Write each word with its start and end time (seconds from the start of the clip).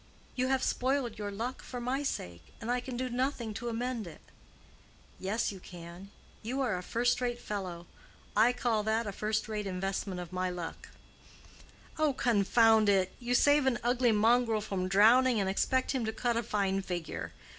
You 0.35 0.47
have 0.47 0.63
spoiled 0.63 1.19
your 1.19 1.29
luck 1.29 1.61
for 1.61 1.79
my 1.79 2.01
sake, 2.01 2.43
and 2.59 2.71
I 2.71 2.79
can 2.79 2.97
do 2.97 3.07
nothing 3.07 3.53
to 3.53 3.69
amend 3.69 4.07
it." 4.07 4.21
"Yes, 5.19 5.51
you 5.51 5.59
can; 5.59 6.09
you 6.41 6.59
are 6.61 6.71
to 6.71 6.77
be 6.77 6.79
a 6.79 6.81
first 6.81 7.21
rate 7.21 7.39
fellow. 7.39 7.85
I 8.35 8.51
call 8.51 8.81
that 8.81 9.05
a 9.05 9.11
first 9.11 9.47
rate 9.47 9.67
investment 9.67 10.19
of 10.19 10.33
my 10.33 10.49
luck." 10.49 10.89
"Oh, 11.99 12.13
confound 12.13 12.89
it! 12.89 13.13
You 13.19 13.35
save 13.35 13.67
an 13.67 13.77
ugly 13.83 14.11
mongrel 14.11 14.59
from 14.61 14.87
drowning, 14.87 15.39
and 15.39 15.47
expect 15.47 15.91
him 15.91 16.03
to 16.05 16.11
cut 16.11 16.35
a 16.35 16.41
fine 16.41 16.81
figure. 16.81 17.31